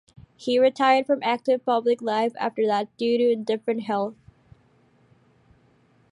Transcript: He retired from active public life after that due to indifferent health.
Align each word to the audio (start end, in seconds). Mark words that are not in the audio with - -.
He 0.35 0.57
retired 0.57 1.05
from 1.05 1.21
active 1.21 1.63
public 1.63 2.01
life 2.01 2.33
after 2.39 2.65
that 2.65 2.87
due 2.97 3.19
to 3.19 3.29
indifferent 3.31 3.81
health. 3.83 4.15